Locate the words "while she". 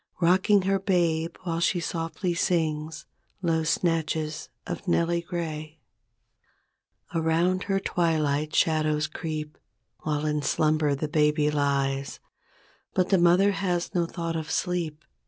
1.43-1.79